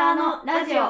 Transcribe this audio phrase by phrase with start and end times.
[0.00, 0.80] ターのラジオ。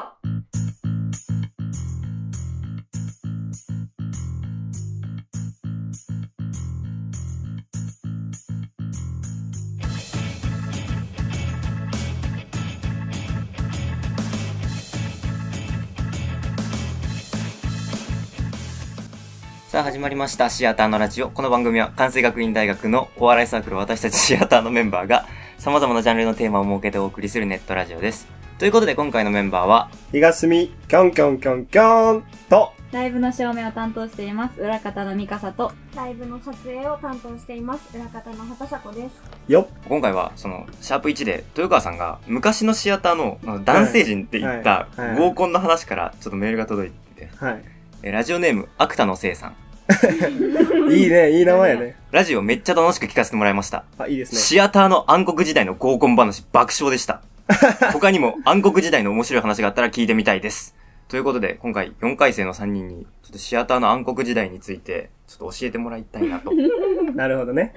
[19.67, 21.29] さあ始まりましたシアターのラジオ。
[21.29, 25.25] この番組は関西学院大学のお笑いサークル私たちシアターのメンバーが
[25.57, 28.40] 様々なジャンルのテーマを設けてお送りするネットラジオです。
[28.61, 34.61] ということで今回のメンバーは、東み、キョンキョンキョンキョンと、ライブの照明を担当しています。
[34.61, 35.71] 裏方のミカサと。
[35.95, 37.97] ライブの撮影を担当しています。
[37.97, 39.51] 裏方の畑迫です。
[39.51, 39.67] よっ。
[39.89, 47.63] 今回はそのシャープ1で豊川さんが昔のシアターのあの男性陣って言ったはいはい合コンの話からちょっとメールが届いてて、はい。
[48.03, 49.55] えラジオネーム、アクタのせいさん。
[50.93, 51.95] いいね、いい名前やね。
[52.11, 53.85] ラジオめっちゃ楽しく聞かせてもらいました。
[53.97, 54.39] あ、いいですね。
[54.39, 57.23] シアターの暗黒時代の合コン話爆笑でした。
[57.93, 60.75] 他にも暗黒時代の面白い話があったら聞いてみたいです。
[61.07, 66.51] ということで、今回4回生の3人に、ちょっとシアターの暗黒時代について、ちょっと教えてもらいたいなと。
[67.15, 67.73] なるほどね。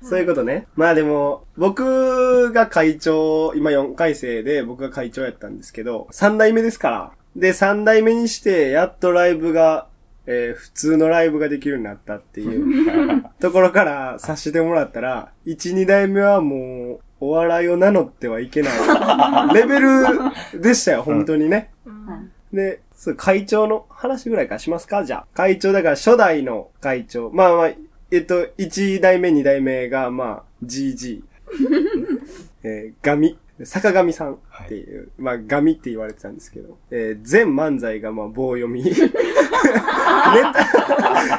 [0.00, 0.68] そういうことね。
[0.76, 7.12] まあでも、僕が会長、今4回生で僕が会長やったんですけど、3代目ですから。
[7.34, 9.88] で、3代目にして、やっとライブが、
[10.26, 18.72] えー普通のライブができるようになったっていう ところからさせてもらったら、1、2代目はもう、お笑いを名乗ってはいけない
[19.54, 21.70] レベルでしたよ、本当にね。
[22.52, 25.04] で、そう、会長の話ぐらいからしますか？
[25.04, 25.26] じゃあ。
[25.34, 27.30] 会長だから初代の会長。
[27.30, 27.70] まあまあ、
[28.10, 31.22] えっと、1代目、2代目が、まあ、GG。
[32.64, 33.38] えー、ガミ。
[33.64, 34.38] 坂上さんっ
[34.68, 38.84] ていう、まあ、ガミって言われてたんですけど、えー、全漫才が、まあ、棒読み。
[38.86, 38.92] ネ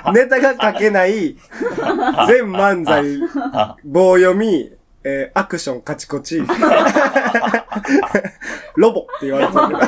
[0.04, 1.38] タ、ネタが書けない、
[2.28, 3.06] 全漫才、
[3.86, 4.70] 棒読み、
[5.04, 6.44] えー、アクションカチコチ。
[8.76, 9.80] ロボって言われてたけど。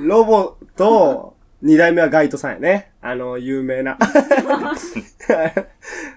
[0.00, 2.92] ロボと、二代目はガイトさんやね。
[3.02, 3.98] あの、有名な。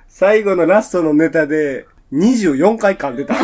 [0.08, 3.34] 最後のラストのネタで、24回噛んでた。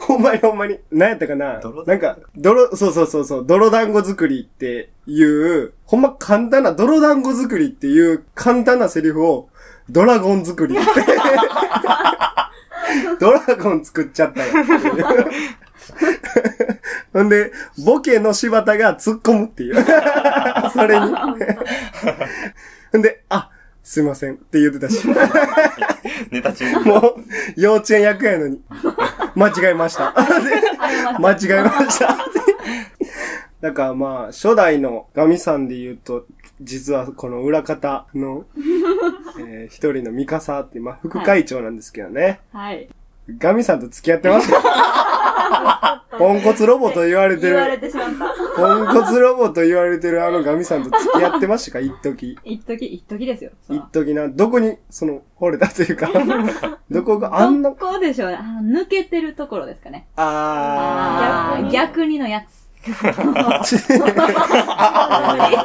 [0.00, 0.78] ほんまにほんまに。
[0.90, 9.50] 何やったかな泥なんか、泥、そうそうそうそう、泥団子作りっていう、ほんま簡単な、泥団子作りっていう簡単なセリフを、
[9.88, 10.84] ドラゴン作りって。
[13.20, 14.52] ドラゴン作っちゃったよ。
[17.12, 17.52] ほんで、
[17.84, 19.74] ボケの柴田が突っ込むっていう。
[20.72, 21.14] それに。
[22.92, 23.50] ほんで、あ、
[23.82, 25.06] すいませんって言ってたし。
[26.30, 26.84] ネタ中に。
[26.84, 27.14] もう、
[27.56, 28.60] 幼稚園役やのに。
[29.34, 30.14] 間違えました。
[31.20, 32.16] 間違えました。
[33.60, 36.26] だからまあ、初代のガミさんで言うと、
[36.60, 38.44] 実はこの裏方の、
[39.38, 42.40] えー一人のミカサって、まあ、副会長なんですけどね。
[42.52, 42.88] はい。
[43.38, 46.02] ガミさんと付き合ってました。
[46.18, 48.34] ポンコツロボと言われて言われる、てしまった。
[48.56, 51.80] ポンコツロボと言われてるあのガミさんと付き合ってましたか？
[51.80, 52.38] 一時。
[52.44, 53.50] 一時、一時ですよ。
[53.68, 56.08] 一時な、どこに、その、惚れたというか、
[56.90, 58.36] どこがあんなど、こでしょうね。
[58.36, 60.06] あの抜けてるところですかね。
[60.16, 62.65] あ逆逆にのやつ。
[62.92, 63.62] ー。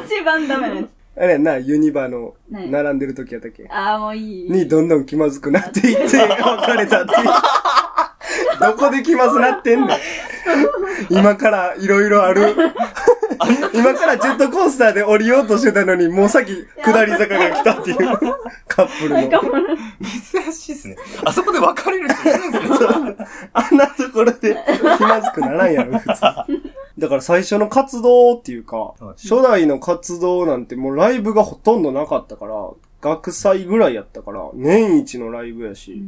[0.06, 0.88] 一番ダメなやつ。
[1.14, 3.68] あれやな、ユニバの、何並んでる時やったっけ？
[3.70, 4.50] ああ、もういい。
[4.50, 7.26] にどんどん気まずくなっていって、別れたっていう。
[8.60, 9.88] どこで気まずなってんの？
[11.10, 12.54] 今からいろいろある。
[13.74, 17.96] 今からジェットコースターで降りようとしてたのに、もうさっき下り坂が来たっていう
[18.68, 19.40] カップルの。
[20.00, 20.96] 珍しいですね。
[21.24, 22.64] あそこで別れる人いるんです
[23.52, 24.56] あんなところで
[24.96, 26.20] 気まずくならんやろ、普通。
[27.02, 32.54] だから最初の活動っていうか、初代の活動なんてもうライブがほとんどなかったから、
[33.00, 36.00] 学祭ぐらいやったから、年一のライブやし、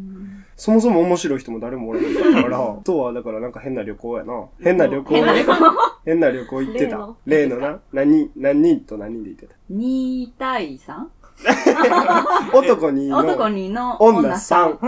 [0.55, 4.45] そもそも面白い人も誰もおらへんかったから、 あとはだからなんか変な旅行やな。
[4.63, 5.15] 変な旅行。
[5.17, 5.53] 変な旅行。
[6.07, 7.17] 変な旅行行ってた例の。
[7.27, 7.81] 例のな。
[7.93, 11.07] 何人、何人と何人で行ってた？2対 3?
[12.55, 14.79] 男にの男2の女3。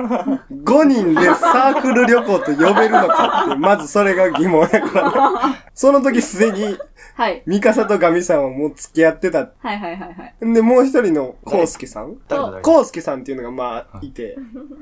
[0.63, 5.57] 5人でサークル旅行と呼べるのかって、まずそれが疑問やからな。
[5.77, 6.79] その時すでに、
[7.15, 7.43] はい。
[7.47, 9.39] ミカサとガミさんはもう付き合ってた。
[9.39, 10.07] はいはいはいは
[10.41, 10.45] い。
[10.47, 12.17] んで、もう一人のコウスケさん？
[12.29, 12.63] 誰だ誰だ？
[12.63, 14.37] コウスケさんっていうのがまあ、いて。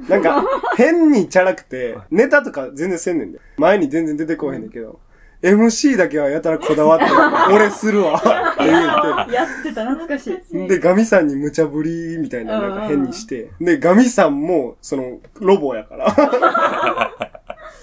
[0.09, 0.45] なんか、
[0.79, 3.41] 変にチャラくて、ネタとか全然せんねんで。
[3.59, 5.01] 前に全然出てこへんねんけど。
[5.43, 7.05] MC だけはやたらこだわって、
[7.53, 8.73] 俺するわって言。
[8.73, 10.69] やってた、懐かしい。
[10.69, 13.51] で、ガミさんに無茶ぶりみたいな、なんか変にして。
[13.61, 17.34] で、ガミさんも、その、ロボやから。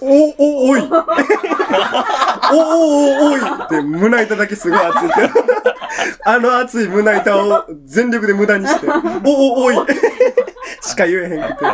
[0.02, 0.82] お、お、おい
[2.52, 2.60] お、お、
[3.28, 5.30] お、おいって胸板だけすごい熱いけど。
[6.26, 8.88] あの熱い胸板を全力で無駄にして、
[9.26, 9.76] お、お、おい
[10.82, 11.66] しか言えへんくて。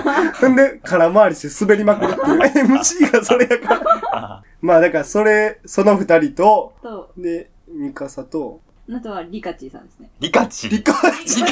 [0.42, 2.66] ほんで、空回りして滑りまくるっていう。
[2.68, 3.76] MC がそれやか
[4.12, 4.44] ら。
[4.62, 10.10] まあだからそれ、その二人と、と、で、ミカサと、あとはリカチーさんですね。
[10.20, 10.70] リカチ。
[10.70, 10.94] リカ
[11.26, 11.44] チ、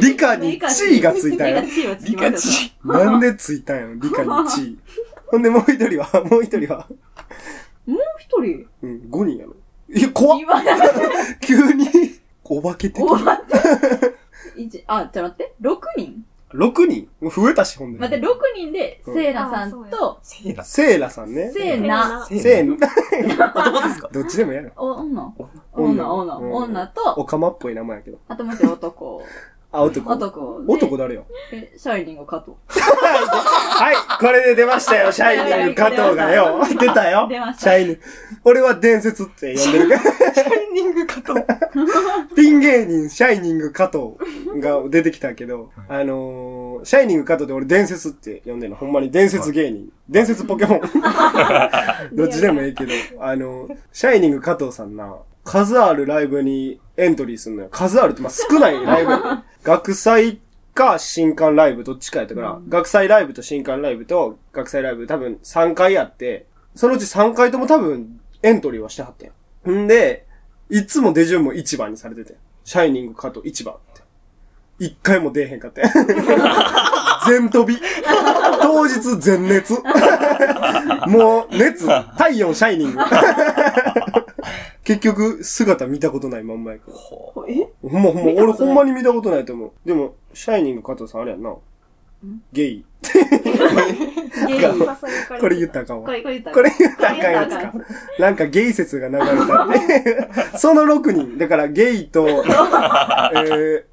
[0.00, 1.72] リカにチーがついたんやリカ。
[1.72, 2.32] チーはつリきますよ。
[2.32, 2.74] カチ。
[2.84, 4.76] なんでついたんやろ、リカにチー。
[5.34, 6.86] ほんでもう一人は、 もう一人は、
[7.86, 8.66] もう一人？
[8.82, 9.54] うん、5人やろ。
[9.92, 10.78] いや、怖っ言わない。
[11.44, 11.88] 急に、
[12.44, 13.02] お化け的。
[13.02, 14.14] お待って。
[14.56, 15.54] 一、あ、ちょっと待って。
[15.60, 17.08] 6人？6人？
[17.20, 17.98] 増えたし、ほんで。
[17.98, 21.50] 待って、6人で、うんセイナさんあと、セーラセイラさんね。
[21.50, 22.76] セイナ、セセイナ。
[23.56, 24.08] 男ですか？
[24.12, 24.72] どっちでもやる。
[24.76, 25.34] お女
[25.72, 28.18] 女女、女、うん女と、おかまっぽい名前やけど。
[28.28, 29.22] あともう一人男。
[29.74, 30.12] あ、男。
[30.12, 30.72] 男で。
[30.72, 31.26] 男誰よ。
[31.52, 32.52] え、シャイニング加藤。
[32.70, 36.60] はい、これで出ましたよ、シャイニング加藤がよ。
[36.78, 37.26] 出たよ。
[37.28, 38.00] 出ましたシャイニング。
[38.44, 40.00] 俺は伝説って呼んでるから。
[40.32, 41.34] シャイニングかと。
[42.36, 44.14] ピン芸人、シャイニング加藤
[44.60, 48.76] が出てきたけど、あのー、シャイニング加藤で俺伝説って呼んでるの。
[48.76, 49.90] ほんまに伝説芸人。
[50.08, 50.80] 伝説ポケモン。
[52.14, 57.68] どっちでもいいけど、あの、シャイニング加藤さんな、数あるライブにエントリーするのよ。
[57.70, 59.12] 数あるって、まあ、少ない ライブ。
[59.62, 60.40] 学祭
[60.74, 69.30] か新刊ライブどっちかやったから、学祭ライブと新刊ライブと学祭ライブ多分3回やって、そのうち3回とも多分エントリーはしてはって
[69.66, 69.84] ん。
[69.84, 70.26] んで、
[70.70, 72.36] いつも出順も1番にされてて。
[72.64, 74.02] シャイニング加藤1番って。
[74.78, 75.82] 一回も出えへんかって。
[77.28, 77.80] 全飛び。
[78.60, 79.74] 当日全熱。
[81.06, 81.86] もう、熱、
[82.18, 82.98] 体温シャイニング。
[84.84, 87.46] 結局、姿見たことないまんまやけど。
[87.48, 87.68] え？
[87.82, 89.72] ほんまほんま、俺ほんまに見たことないと思う。
[89.84, 91.56] でも、シャイニング加藤さんあれやんな。
[92.52, 92.84] ゲイ。
[94.46, 94.56] ゲイ。
[94.56, 96.06] 誘いかれこれ言ったらあかんわ。
[96.06, 97.84] これ、これ言ったらこれ言ったらあかんやつかか。
[98.18, 99.68] なんかゲイ説が流れたっ
[100.52, 100.58] て。
[100.58, 101.38] その6人。
[101.38, 102.32] だからゲイと、 え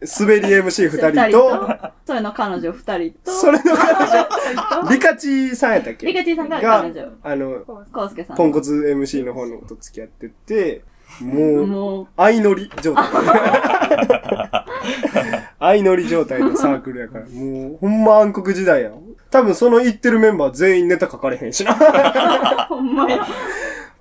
[0.01, 6.07] ー、滑り MC2 人と、それの彼女二人と、それの彼女、 リカチさんやったっけ？
[6.07, 7.09] リカチーさんがが彼女。
[7.23, 7.59] あの、
[7.91, 8.37] コウスケさん。
[8.37, 10.83] ポンコツ MC の方のと付き合ってて、
[11.19, 13.03] もう、も相乗り状態。
[15.61, 18.91] 相乗り状態のサークルやから、 もう、ほんま暗黒時代や。
[19.29, 21.73] 多分その言ってるメンバー全員ネタ書かれへんしな。
[21.73, 21.75] う、
[22.67, 23.25] ほんまや。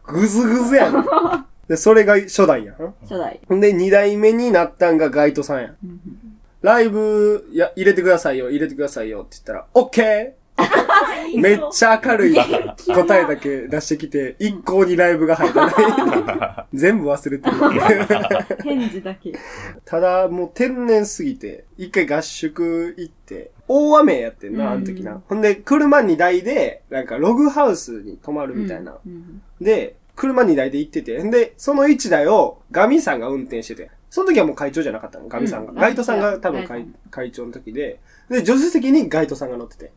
[0.06, 1.46] ぐずぐずやな。
[1.68, 2.76] で、それが初代やん。
[3.02, 3.38] 初代。
[3.46, 5.74] ほんで、二代目になったんがガイトさんや。
[6.62, 10.39] ライブ、や、入れてくださいよ、入れてくださいよって言ったら、オッケー
[11.36, 16.66] めっちゃ明るい答えだけ出してきて、一向にライブが入らない。
[16.74, 17.56] 全部忘れてる。
[18.62, 19.32] 返事だけ。
[19.84, 25.22] ただ、もう天然すぎて、一回合宿行って、大雨やってんな、あの時な。
[25.28, 28.98] ほんで、車2台で、なんかログハウスに泊まるみたいな。
[29.04, 35.72] うんで、車2台で行ってて、んで、その1台をガミさんが運転してて、その時はもう会長じゃなかったの、ガミさんが。
[35.72, 35.78] うん。
[35.78, 39.92] ガイトさんが多分会会長の時で、で、助手席にガイトさんが乗ってて。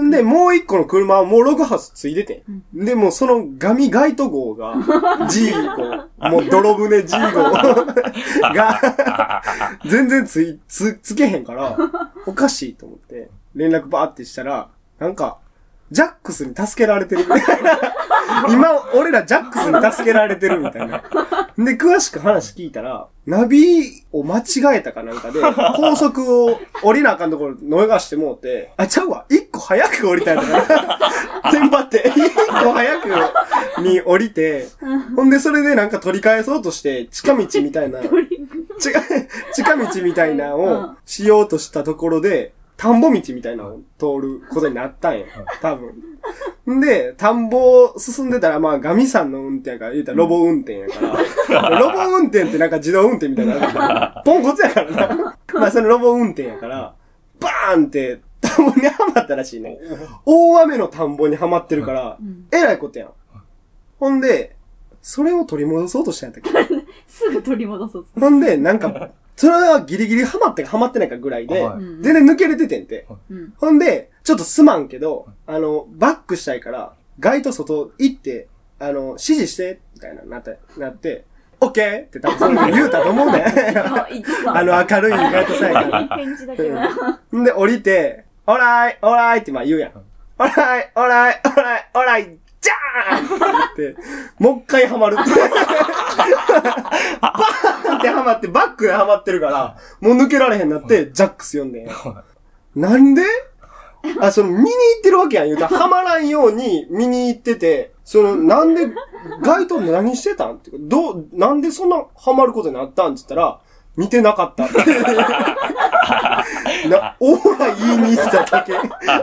[0.00, 2.42] ん で、もう一個の車はもうログハウスついてて。
[2.74, 4.74] で、もうそのガミガイト号が、
[5.28, 5.58] G 号、
[6.28, 7.52] もう泥船 G 号
[8.52, 9.42] が、
[9.88, 11.78] 全然つい、つ、つけへんから、
[12.26, 15.38] おかしいと思って、連絡バーってしたら、なんか、
[15.92, 17.78] ジャックスに助けられてるみたいな。
[18.48, 21.02] 今、俺らジャックスに助けられてるみたいな。
[21.58, 25.40] で、詳しく話聞いたら、ナビを間違えたかなんかで、
[25.76, 31.00] 高速を降りなあかんところ逃してもうて、あ、ちゃうわ、一個早く降りたんだか
[31.44, 32.34] ら、テンパって、一
[32.64, 34.68] 個早くに降りて、
[35.14, 38.00] ほんでそれでなんか取り返そうとして、近道みたいな、
[38.80, 38.92] ち
[39.54, 45.26] 近道みたいなのをしようとしたところで、田んぼ道みたいなのを通ることになったんや。
[45.60, 46.76] 多分。
[46.76, 50.94] んで、田んぼを進んでたら、まあ、ガミさんの運転やから、言うたらロボ運転やか
[51.50, 51.68] ら。
[51.78, 54.22] ロボ運転ってなんか自動運転みたいなのあるから。
[54.24, 55.38] ポンコツやからな。
[55.54, 56.94] まあ、そのロボ運転やから、
[57.38, 59.78] バーンって田んぼにはまったらしいね。
[60.24, 62.18] 大雨の田んぼにはまってるから、
[62.50, 63.10] えらいことやん。
[64.00, 64.56] ほんで、
[65.00, 66.74] それを取り戻そうとしたんやったっけ？
[67.06, 68.06] すぐ取り戻そう。
[68.18, 73.06] ほんで、なんか、それはギリギリハマってかハマってないかぐらいで、はいうん全然抜けれててんて。
[73.30, 73.52] うん。
[73.56, 78.48] ほんで、ちょっとすまんけど、あの、バックしたいから、ガイド外行って、
[78.78, 81.24] あの、指示して、みたいな、なって、なって、
[81.60, 83.44] オッケーって多分その時言うたと思うね。
[83.44, 86.16] あ、いつだあの、明るいガイドさんやから。
[86.16, 87.38] 返事だけど。
[87.38, 89.92] んで、降りて、オーライ、オーライってまあ言うやん。
[89.92, 93.28] オーライ、オーライ、オーライ、オーライ、じゃーんっ
[93.76, 94.02] て言って、
[94.38, 95.30] もう一回ハマるって。
[97.20, 101.88] バーンってハマって、バックでハマってるから、もう抜けられへんなって、ジャックス読んでん。
[102.74, 103.22] なんで？
[104.20, 105.46] あ、その、見に行ってるわけやん。
[105.46, 108.88] 言うたら、ハマらんように見に行ってて、その、なんで、
[109.42, 110.54] ガイド何してたん？
[110.54, 113.14] ってどう、なんでそんなハマることになったん？
[113.14, 113.60] って言ったら、
[113.96, 114.68] 見てなかった。
[116.88, 118.72] な、オーラ言いに行っただけ。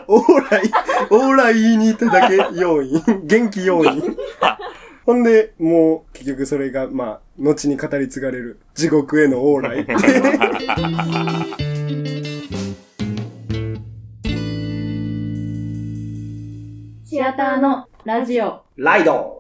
[0.07, 0.71] オーラい、
[1.09, 3.01] オーラ言いに行っただけ要因。
[3.23, 4.17] 元気要因。
[5.05, 9.85] ほんで、もう、結局それが、まあ、後に語り継がれる、地獄への往来。
[17.05, 18.61] シアターのラジオ。
[18.77, 19.38] ライド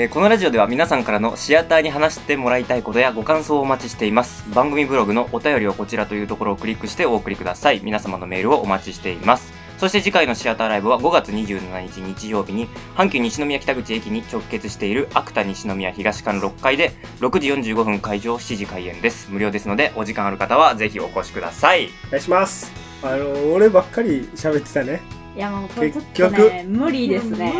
[0.00, 4.48] えーこのラジオでは皆さんからのシアターに話してもらいたいことやご感想をお待ちしています。
[4.54, 7.80] 番組ブログのお便りをこちらというところをクリックしてお送りください。
[7.82, 9.52] 皆様のメールをお待ちしています。
[9.76, 19.28] そして次回のシアターライブは5月27日日曜日に阪急西宮北口駅に直結しているアクタ西宮東館6階で6時45分会場7時開演です。
[19.32, 21.88] 無料ですのでお時間ある方はぜひお越しください。
[22.06, 22.70] お願いします。
[23.02, 25.17] あの、俺ばっかり喋ってたね。
[25.36, 27.52] いやもうこれちょっ結局とね、無理ですね。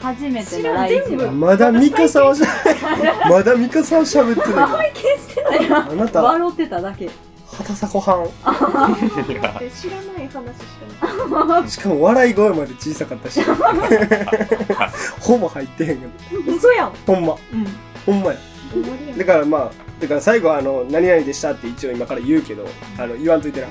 [0.00, 1.02] 初めてのラジオ。
[1.02, 2.46] 知らん全部まだミカさんはしゃ、
[3.30, 5.76] まだミカさんは喋ってたけど。
[5.76, 7.10] あなた、笑ってただけ。
[7.54, 10.64] 畑迫はで知らない話し
[11.00, 11.68] かん。
[11.68, 13.40] しかも笑い声まで小さかったし。
[15.20, 16.40] ほぼ入ってへんけど。
[16.40, 17.36] ない嘘やんほんま。
[17.52, 17.66] うん。
[18.04, 18.38] ほんまや。
[19.16, 22.66] だからまあ、だから最後あの、何々でしたって一応今から言うけど、
[22.98, 23.68] あの、言わんといてな。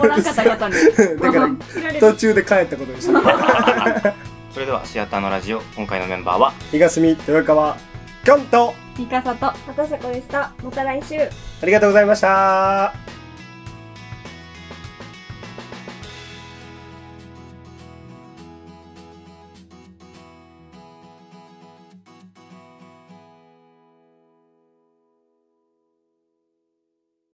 [0.00, 0.74] おらんかったことに。
[1.20, 4.14] だから、途中で帰ったことにした。
[4.52, 7.76] それではシアターのラジオ、今回のメンバーは東住豊川、
[8.24, 9.46] キョンと、ミカサと。
[9.46, 11.20] 畑迫でしたまた来週
[11.62, 13.17] ありがとうございました。